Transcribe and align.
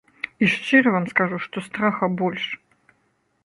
І 0.45 0.47
шчыра 0.53 0.93
вам 0.95 1.05
скажу, 1.11 1.37
што 1.45 1.57
страха 1.67 2.13
больш. 2.23 2.51